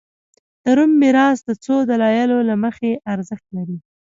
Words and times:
د 0.63 0.65
روم 0.77 0.91
میراث 1.01 1.39
د 1.45 1.49
څو 1.65 1.75
دلایلو 1.89 2.37
له 2.49 2.55
مخې 2.63 2.91
ارزښت 3.13 3.45
لري 3.57 3.77